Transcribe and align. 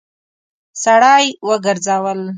سړی 0.83 1.25
وګرځول. 1.47 2.21